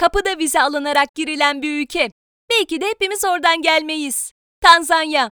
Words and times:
Kapıda 0.00 0.38
vize 0.38 0.62
alınarak 0.62 1.14
girilen 1.14 1.62
bir 1.62 1.82
ülke. 1.82 2.10
Belki 2.50 2.80
de 2.80 2.88
hepimiz 2.88 3.24
oradan 3.24 3.62
gelmeyiz. 3.62 4.32
Tanzanya. 4.60 5.30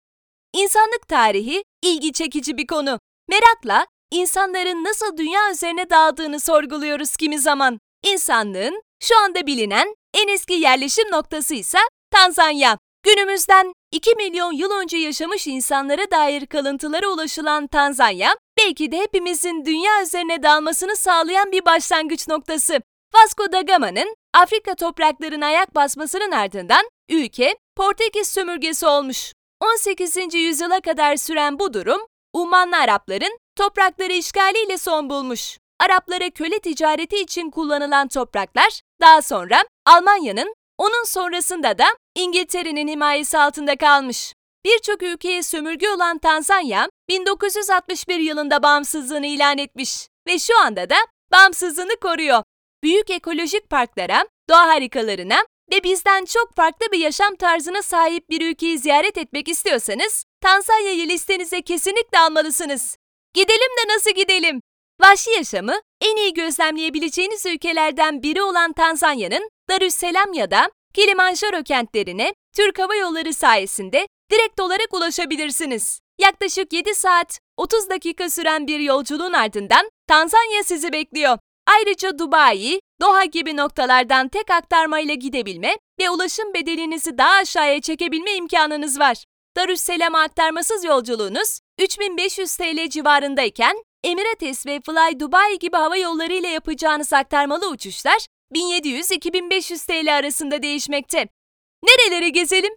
İnsanlık 0.54 1.08
tarihi 1.08 1.65
ilgi 1.83 2.12
çekici 2.12 2.56
bir 2.56 2.67
konu. 2.67 2.98
Merakla 3.29 3.87
insanların 4.11 4.85
nasıl 4.85 5.17
dünya 5.17 5.51
üzerine 5.51 5.90
dağıldığını 5.90 6.40
sorguluyoruz 6.40 7.17
kimi 7.17 7.38
zaman. 7.38 7.79
İnsanlığın 8.04 8.83
şu 9.03 9.21
anda 9.21 9.46
bilinen 9.46 9.95
en 10.14 10.29
eski 10.29 10.54
yerleşim 10.54 11.10
noktası 11.10 11.54
ise 11.54 11.79
Tanzanya. 12.10 12.79
Günümüzden 13.02 13.72
2 13.92 14.14
milyon 14.14 14.52
yıl 14.52 14.70
önce 14.70 14.96
yaşamış 14.96 15.46
insanlara 15.46 16.10
dair 16.10 16.46
kalıntılara 16.46 17.08
ulaşılan 17.08 17.66
Tanzanya, 17.66 18.36
belki 18.58 18.92
de 18.92 18.98
hepimizin 18.98 19.64
dünya 19.64 20.02
üzerine 20.02 20.42
dalmasını 20.42 20.96
sağlayan 20.96 21.52
bir 21.52 21.64
başlangıç 21.64 22.29
noktası. 22.29 22.80
Vasco 23.14 23.52
da 23.52 23.60
Gama'nın 23.60 24.14
Afrika 24.35 24.75
topraklarına 24.75 25.46
ayak 25.46 25.75
basmasının 25.75 26.32
ardından 26.32 26.89
ülke 27.09 27.57
Portekiz 27.77 28.29
sömürgesi 28.29 28.86
olmuş. 28.86 29.32
18. 29.61 30.35
yüzyıla 30.35 30.81
kadar 30.81 31.17
süren 31.17 31.59
bu 31.59 31.75
durum, 31.75 32.00
Ummanlı 32.33 32.77
Arapların 32.77 33.39
toprakları 33.56 34.12
işgaliyle 34.12 34.78
son 34.78 35.11
bulmuş. 35.11 35.59
Araplara 35.81 36.31
köle 36.31 36.59
ticareti 36.59 37.17
için 37.17 37.50
kullanılan 37.50 38.09
topraklar 38.09 38.81
daha 39.00 39.23
sonra 39.23 39.64
Almanya'nın, 39.87 40.55
onun 40.78 41.05
sonrasında 41.05 41.78
da 41.78 41.87
İngiltere'nin 42.14 42.89
himayesi 42.89 43.39
altında 43.39 43.77
kalmış. 43.77 44.34
Birçok 44.64 45.03
ülkeye 45.03 45.42
sömürge 45.42 45.91
olan 45.91 46.19
Tanzanya, 46.19 46.89
1961 47.09 48.19
yılında 48.19 48.62
bağımsızlığını 48.62 49.27
ilan 49.27 49.59
etmiş 49.59 50.09
ve 50.27 50.39
şu 50.39 50.61
anda 50.61 50.91
da 50.91 50.97
bağımsızlığını 51.33 51.97
koruyor. 52.03 52.42
Büyük 52.83 53.11
ekolojik 53.11 53.70
parklara, 53.70 54.25
doğa 54.48 54.69
harikalarına 54.69 55.45
ve 55.73 55.84
bizden 55.84 56.25
çok 56.25 56.56
farklı 56.56 56.92
bir 56.92 56.98
yaşam 56.98 57.36
tarzına 57.36 57.83
sahip 57.83 58.31
bir 58.31 58.51
ülkeyi 58.51 58.79
ziyaret 58.79 59.19
etmek 59.19 59.48
istiyorsanız, 59.48 60.25
Tanzanya'yı 60.41 61.09
listenize 61.09 61.62
kesinlikle 61.62 62.19
almalısınız. 62.19 62.97
Gidelim 63.34 63.71
de 63.79 63.95
nasıl 63.95 64.11
gidelim? 64.11 64.61
Vahşi 65.01 65.31
yaşamı 65.31 65.81
en 66.01 66.17
iyi 66.17 66.34
gözlemleyebileceğiniz 66.34 67.47
ülkelerden 67.47 68.23
biri 68.23 68.43
olan 68.43 68.73
Tanzanya'nın 68.73 69.49
Darüsselam 69.71 70.33
ya 70.33 70.51
da 70.51 70.71
Kilimanjaro 70.95 71.62
kentlerine 71.62 72.34
Türk 72.56 72.78
Hava 72.78 72.95
Yolları 72.95 73.34
sayesinde 73.34 74.06
direkt 74.33 74.61
olarak 74.61 74.95
ulaşabilirsiniz. 74.95 76.01
Yaklaşık 76.19 76.73
7 76.73 76.95
saat 76.95 77.39
30 77.56 77.91
dakika 77.91 78.31
süren 78.31 78.67
bir 78.67 78.81
yolculuğun 78.81 79.33
ardından 79.33 79.91
Tanzanya 80.09 80.62
sizi 80.65 80.93
bekliyor. 80.93 81.39
Ayrıca 81.67 82.19
Dubai, 82.19 82.81
Doha 83.01 83.25
gibi 83.25 83.57
noktalardan 83.57 84.29
tek 84.29 84.51
aktarmayla 84.51 85.15
gidebilme 85.15 85.77
ve 86.01 86.11
ulaşım 86.11 86.55
bedelinizi 86.55 87.19
daha 87.19 87.35
aşağıya 87.35 87.81
çekebilme 87.81 88.33
imkanınız 88.35 89.01
var. 89.01 89.25
Darüsselam'a 89.57 90.21
aktarmasız 90.21 90.85
yolculuğunuz 90.85 91.61
3500 91.81 92.57
TL 92.57 92.89
civarındayken 92.89 93.77
Emirates 94.05 94.67
ve 94.67 94.81
Fly 94.81 95.21
Dubai 95.21 95.59
gibi 95.59 95.77
hava 95.77 95.97
yolları 95.97 96.33
ile 96.33 96.49
yapacağınız 96.49 97.13
aktarmalı 97.13 97.71
uçuşlar 97.71 98.27
1700-2500 98.55 99.87
TL 99.87 100.17
arasında 100.17 100.63
değişmekte. 100.63 101.29
Nereleri 101.85 102.33
gezelim? 102.33 102.73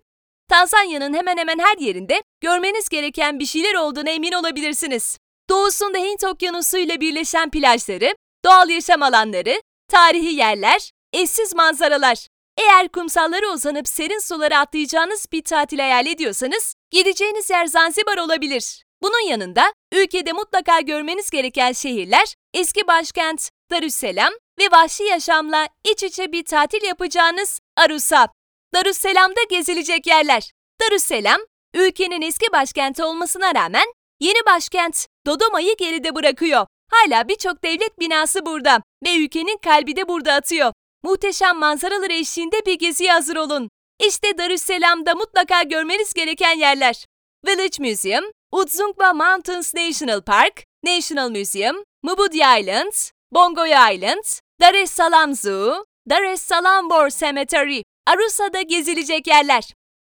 Tanzanya'nın 0.49 1.13
hemen 1.13 1.37
hemen 1.37 1.59
her 1.59 1.77
yerinde 1.77 2.21
görmeniz 2.41 2.89
gereken 2.89 3.39
bir 3.39 3.45
şeyler 3.45 3.73
olduğuna 3.73 4.09
emin 4.09 4.31
olabilirsiniz. 4.31 5.17
Doğusunda 5.49 5.97
Hint 5.97 6.23
Okyanusu 6.23 6.77
ile 6.77 7.01
birleşen 7.01 7.49
plajları, 7.49 8.15
doğal 8.45 8.69
yaşam 8.69 9.03
alanları, 9.03 9.61
tarihi 9.91 10.35
yerler, 10.35 10.91
eşsiz 11.13 11.55
manzaralar. 11.55 12.27
Eğer 12.57 12.87
kumsallara 12.87 13.53
uzanıp 13.53 13.87
serin 13.87 14.19
sulara 14.19 14.59
atlayacağınız 14.59 15.25
bir 15.31 15.43
tatil 15.43 15.79
hayal 15.79 16.07
ediyorsanız, 16.07 16.75
gideceğiniz 16.91 17.49
yer 17.49 17.65
Zanzibar 17.65 18.17
olabilir. 18.17 18.85
Bunun 19.01 19.29
yanında 19.29 19.73
ülkede 19.93 20.31
mutlaka 20.33 20.79
görmeniz 20.79 21.29
gereken 21.29 21.71
şehirler 21.71 22.35
eski 22.53 22.87
başkent 22.87 23.49
Darüsselam 23.71 24.33
ve 24.59 24.71
vahşi 24.71 25.03
yaşamla 25.03 25.67
iç 25.91 26.03
içe 26.03 26.31
bir 26.31 26.45
tatil 26.45 26.83
yapacağınız 26.83 27.59
Arusa. 27.77 28.27
Darüsselam'da 28.73 29.43
gezilecek 29.49 30.07
yerler. 30.07 30.51
Darüsselam, 30.81 31.39
ülkenin 31.73 32.21
eski 32.21 32.51
başkenti 32.51 33.03
olmasına 33.03 33.55
rağmen 33.55 33.85
yeni 34.19 34.45
başkent 34.45 35.07
Dodoma'yı 35.25 35.77
geride 35.77 36.15
bırakıyor. 36.15 36.65
Hala 36.91 37.27
birçok 37.27 37.63
devlet 37.63 37.99
binası 37.99 38.45
burada 38.45 38.81
ve 39.05 39.15
ülkenin 39.17 39.57
kalbi 39.57 39.95
de 39.95 40.07
burada 40.07 40.33
atıyor. 40.33 40.73
Muhteşem 41.03 41.57
manzaralar 41.57 42.09
eşliğinde 42.09 42.65
bir 42.65 42.73
geziye 42.73 43.11
hazır 43.11 43.35
olun. 43.35 43.69
İşte 44.07 44.37
Darüsselam'da 44.37 45.15
mutlaka 45.15 45.63
görmeniz 45.63 46.13
gereken 46.13 46.57
yerler. 46.57 47.05
Village 47.47 47.89
Museum, 47.89 48.23
Udzungwa 48.51 49.13
Mountains 49.13 49.73
National 49.73 50.21
Park, 50.21 50.63
National 50.83 51.29
Museum, 51.29 51.83
Mubudi 52.03 52.37
Islands, 52.37 53.11
Bongoya 53.31 53.91
Islands, 53.91 54.39
Dar 54.61 54.73
es 54.73 54.91
Salaam 54.91 55.35
Zoo, 55.35 55.85
Dar 56.09 56.23
es 56.23 56.41
Salaam 56.41 56.89
War 56.89 57.09
Cemetery, 57.09 57.83
Arusa'da 58.07 58.61
gezilecek 58.61 59.27
yerler. 59.27 59.73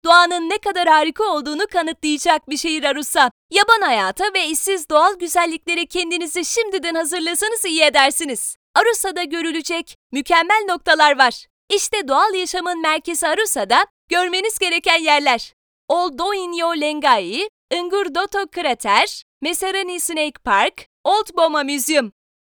Doğanın 0.06 0.50
ne 0.50 0.58
kadar 0.58 0.88
harika 0.88 1.24
olduğunu 1.24 1.68
kanıtlayacak 1.68 2.50
bir 2.50 2.58
şehir 2.58 2.84
Arusa. 2.84 3.32
Yaban 3.52 3.82
hayata 3.82 4.26
ve 4.34 4.46
işsiz 4.46 4.90
doğal 4.90 5.20
güzelliklere 5.20 5.86
kendinizi 5.86 6.46
şimdiden 6.46 6.96
hazırlasanız 6.96 7.66
iyi 7.66 7.82
edersiniz. 7.82 8.56
Arusa'da 8.76 9.24
görülecek 9.24 9.98
mükemmel 10.12 10.66
noktalar 10.70 11.18
var. 11.18 11.46
İşte 11.70 12.08
doğal 12.08 12.34
yaşamın 12.34 12.82
merkezi 12.82 13.28
Arusa'da 13.28 13.86
görmeniz 14.10 14.60
gereken 14.60 15.00
yerler. 15.00 15.54
Old 15.88 16.20
Doinyo 16.20 16.82
Lengai, 16.82 17.50
Ngurdoto 17.74 18.48
Krater, 18.52 19.24
Meserani 19.42 20.00
Snake 20.00 20.40
Park, 20.44 20.88
Old 21.04 21.38
Boma 21.38 21.64
Museum. 21.64 22.12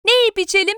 Ne 0.06 0.12
yiyip 0.12 0.38
içelim? 0.38 0.77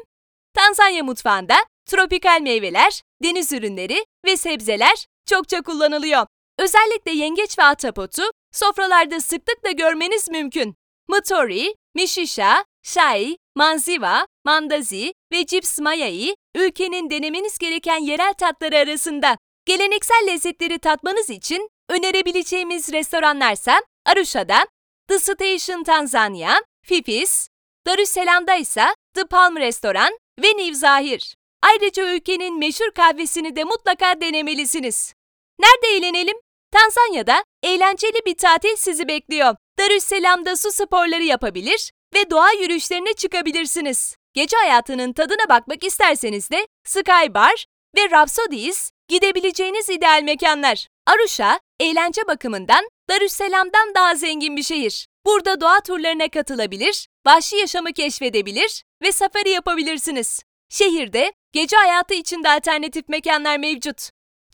Tanzanya 0.55 1.05
mutfağında 1.05 1.57
tropikal 1.87 2.41
meyveler, 2.41 3.03
deniz 3.23 3.53
ürünleri 3.53 4.05
ve 4.25 4.37
sebzeler 4.37 5.07
çokça 5.27 5.63
kullanılıyor. 5.63 6.27
Özellikle 6.63 7.13
yengeç 7.13 7.59
ve 7.59 7.63
atapotu 7.63 8.23
sofralarda 8.53 9.21
sıklıkla 9.21 9.71
görmeniz 9.71 10.29
mümkün. 10.29 10.75
Mutori, 11.09 11.75
Mishisha, 11.95 12.65
Shai, 12.83 13.37
Manziva, 13.55 14.27
Mandazi 14.45 15.15
ve 15.33 15.47
Cips 15.47 15.79
Maya'yı 15.79 16.35
ülkenin 16.55 17.11
denemeniz 17.11 17.59
gereken 17.59 17.99
yerel 17.99 18.35
tatları 18.35 18.79
arasında. 18.79 19.39
Geleneksel 19.67 20.27
lezzetleri 20.27 20.79
tatmanız 20.79 21.31
için 21.31 21.71
önerebileceğimiz 21.89 22.93
restoranlarsa 22.93 23.83
Arusha'da 24.07 24.67
The 25.09 25.19
Station 25.19 25.83
Tanzania, 25.83 26.55
Fifis, 26.85 27.49
Darüsselam'da 27.87 28.55
ise 28.55 28.85
The 29.15 29.25
Palm 29.25 29.57
Restoran 29.57 30.19
ve 30.43 30.49
New 30.49 30.75
Zahir. 30.75 31.37
Ayrıca 31.63 32.15
ülkenin 32.15 32.59
meşhur 32.59 32.91
kahvesini 32.91 33.57
de 33.57 33.65
mutlaka 33.65 34.21
denemelisiniz. 34.21 35.15
Nerede 35.59 35.97
eğlenelim? 35.97 36.37
Tanzanya'da 36.73 37.45
eğlenceli 37.63 38.21
bir 38.27 38.37
tatil 38.37 38.77
sizi 38.77 39.09
bekliyor. 39.09 39.57
Darüsselam'da 39.79 40.57
su 40.57 40.73
sporları 40.73 41.23
yapabilir 41.23 41.93
ve 42.15 42.31
doğa 42.31 42.53
yürüyüşlerine 42.53 43.13
çıkabilirsiniz. 43.13 44.17
Gece 44.35 44.57
hayatının 44.57 45.13
tadına 45.13 45.49
bakmak 45.49 45.85
isterseniz 45.85 46.51
de 46.51 46.67
Sky 46.85 47.35
Bar 47.35 47.67
ve 47.97 48.11
Rhapsodies 48.11 48.91
gidebileceğiniz 49.09 49.91
ideal 49.91 50.23
mekanlar. 50.23 50.89
Arusha, 51.07 51.61
eğlence 51.81 52.27
bakımından 52.27 52.89
Darüsselam'dan 53.11 53.95
daha 53.95 54.15
zengin 54.15 54.57
bir 54.57 54.63
şehir. 54.63 55.07
Burada 55.27 55.61
doğa 55.61 55.81
turlarına 55.81 56.29
katılabilir, 56.29 57.07
vahşi 57.27 57.57
yaşamı 57.57 57.93
keşfedebilir 57.93 58.83
ve 59.03 59.13
safari 59.13 59.51
yapabilirsiniz. 59.51 60.43
Şehirde 60.69 61.33
gece 61.53 61.77
hayatı 61.77 62.15
için 62.15 62.45
de 62.45 62.49
alternatif 62.49 63.09
mekanlar 63.09 63.59
mevcut. 63.59 64.11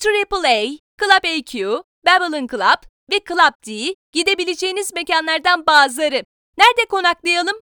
AAA, 0.06 0.64
Club 1.00 1.24
AQ, 1.24 1.84
Babylon 2.08 2.46
Club 2.46 2.82
ve 3.12 3.20
Club 3.28 3.66
D 3.66 3.94
gidebileceğiniz 4.12 4.94
mekanlardan 4.94 5.66
bazıları. 5.66 6.22
Nerede 6.58 6.86
konaklayalım? 6.88 7.56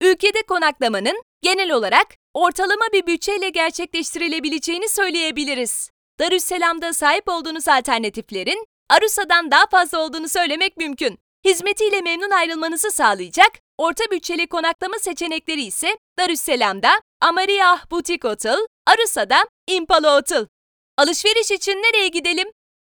Ülkede 0.00 0.42
konaklamanın 0.42 1.22
genel 1.42 1.70
olarak 1.72 2.06
ortalama 2.34 2.84
bir 2.92 3.06
bütçeyle 3.06 3.48
gerçekleştirilebileceğini 3.48 4.88
söyleyebiliriz. 4.88 5.90
Darüsselam'da 6.20 6.92
sahip 6.92 7.28
olduğunuz 7.28 7.68
alternatiflerin 7.68 8.64
Arusa'dan 8.90 9.50
daha 9.50 9.66
fazla 9.66 9.98
olduğunu 9.98 10.28
söylemek 10.28 10.76
mümkün. 10.76 11.18
Hizmetiyle 11.44 12.00
memnun 12.00 12.30
ayrılmanızı 12.30 12.90
sağlayacak 12.90 13.52
orta 13.78 14.04
bütçeli 14.10 14.46
konaklama 14.46 14.98
seçenekleri 14.98 15.62
ise 15.62 15.98
Darüsselam'da 16.18 16.90
Amariah 17.20 17.90
Boutique 17.90 18.30
Hotel, 18.30 18.66
Arusa'da 18.86 19.46
Impala 19.66 20.16
Hotel. 20.16 20.46
Alışveriş 20.98 21.50
için 21.50 21.72
nereye 21.72 22.08
gidelim? 22.08 22.48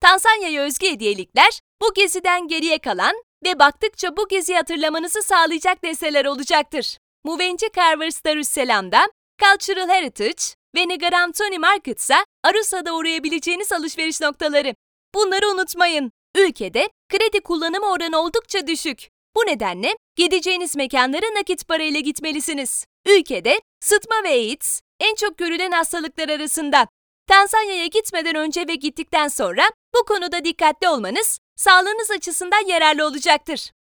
Tanzanya'ya 0.04 0.62
özgü 0.62 0.88
hediyelikler 0.88 1.60
bu 1.82 1.94
geziden 1.94 2.48
geriye 2.48 2.78
kalan 2.78 3.16
ve 3.46 3.60
baktıkça 3.60 4.18
bu 4.18 4.28
geziyi 4.28 4.58
hatırlamanızı 4.58 5.22
sağlayacak 5.22 5.84
desteler 5.84 6.26
olacaktır. 6.26 6.98
Muvenci 7.26 7.70
Carvers 7.76 8.24
Darüsselam'da 8.26 9.08
Cultural 9.42 9.90
Heritage, 9.90 10.44
ve 10.76 10.88
Negarantoni 10.88 11.60
Market 11.60 12.00
ise 12.00 12.16
Arusa'da 12.44 12.96
uğrayabileceğiniz 12.96 13.72
alışveriş 13.72 14.22
noktaları. 14.22 14.76
Bunları 15.16 15.50
unutmayın. 15.50 16.12
Ülkede 16.36 16.90
kredi 17.10 17.42
kullanımı 17.42 17.92
oranı 17.92 18.18
oldukça 18.18 18.68
düşük. 18.68 19.10
Bu 19.36 19.40
nedenle 19.40 19.96
gideceğiniz 20.16 20.76
mekanlara 20.76 21.36
nakit 21.36 21.68
parayla 21.68 22.00
gitmelisiniz. 22.00 22.86
Ülkede 23.08 23.62
sıtma 23.80 24.16
ve 24.24 24.30
AIDS 24.30 24.82
en 25.00 25.16
çok 25.16 25.38
görülen 25.38 25.72
hastalıklar 25.72 26.30
arasında. 26.30 26.88
Tanzanya'ya 27.28 27.86
gitmeden 27.86 28.36
önce 28.36 28.68
ve 28.68 28.76
gittikten 28.76 29.28
sonra 29.28 29.64
bu 29.96 30.06
konuda 30.06 30.46
dikkatli 30.46 30.90
olmanız 30.90 31.40
sağlığınız 31.56 32.12
açısından 32.12 32.68
yararlı 32.68 33.06
olacaktır. 33.08 33.72